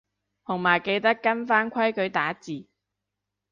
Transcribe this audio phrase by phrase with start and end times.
[0.43, 2.65] 同埋記得跟返規矩打字